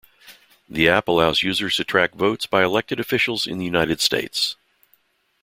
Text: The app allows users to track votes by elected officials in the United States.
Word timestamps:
The 0.67 0.89
app 0.89 1.07
allows 1.07 1.43
users 1.43 1.75
to 1.75 1.83
track 1.83 2.15
votes 2.15 2.47
by 2.47 2.63
elected 2.63 2.99
officials 2.99 3.45
in 3.45 3.59
the 3.59 3.65
United 3.65 4.01
States. 4.01 4.55